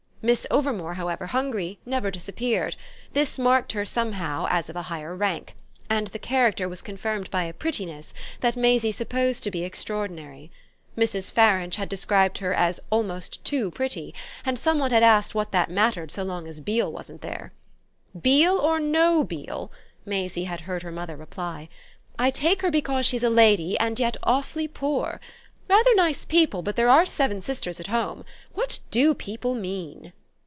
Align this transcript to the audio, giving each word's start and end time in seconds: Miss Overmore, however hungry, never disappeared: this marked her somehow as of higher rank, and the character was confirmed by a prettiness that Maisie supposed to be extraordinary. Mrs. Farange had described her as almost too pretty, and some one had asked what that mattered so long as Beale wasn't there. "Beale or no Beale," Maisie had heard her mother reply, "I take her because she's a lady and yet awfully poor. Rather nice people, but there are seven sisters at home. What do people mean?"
Miss 0.23 0.45
Overmore, 0.51 0.93
however 0.97 1.25
hungry, 1.25 1.79
never 1.83 2.11
disappeared: 2.11 2.75
this 3.13 3.39
marked 3.39 3.71
her 3.71 3.83
somehow 3.85 4.45
as 4.51 4.69
of 4.69 4.75
higher 4.75 5.15
rank, 5.15 5.55
and 5.89 6.05
the 6.09 6.19
character 6.19 6.69
was 6.69 6.83
confirmed 6.83 7.31
by 7.31 7.45
a 7.45 7.53
prettiness 7.53 8.13
that 8.41 8.55
Maisie 8.55 8.91
supposed 8.91 9.43
to 9.43 9.49
be 9.49 9.63
extraordinary. 9.63 10.51
Mrs. 10.95 11.31
Farange 11.33 11.77
had 11.77 11.89
described 11.89 12.37
her 12.37 12.53
as 12.53 12.79
almost 12.91 13.43
too 13.43 13.71
pretty, 13.71 14.13
and 14.45 14.59
some 14.59 14.77
one 14.77 14.91
had 14.91 15.01
asked 15.01 15.33
what 15.33 15.51
that 15.53 15.71
mattered 15.71 16.11
so 16.11 16.21
long 16.21 16.47
as 16.47 16.59
Beale 16.59 16.91
wasn't 16.91 17.21
there. 17.21 17.51
"Beale 18.13 18.59
or 18.59 18.79
no 18.79 19.23
Beale," 19.23 19.71
Maisie 20.05 20.43
had 20.43 20.61
heard 20.61 20.83
her 20.83 20.91
mother 20.91 21.15
reply, 21.15 21.67
"I 22.19 22.29
take 22.29 22.61
her 22.61 22.69
because 22.69 23.07
she's 23.07 23.23
a 23.23 23.31
lady 23.31 23.75
and 23.79 23.99
yet 23.99 24.17
awfully 24.21 24.67
poor. 24.67 25.19
Rather 25.69 25.95
nice 25.95 26.25
people, 26.25 26.61
but 26.61 26.75
there 26.75 26.89
are 26.89 27.05
seven 27.05 27.41
sisters 27.41 27.79
at 27.79 27.87
home. 27.87 28.25
What 28.53 28.79
do 28.89 29.13
people 29.13 29.55
mean?" 29.55 30.11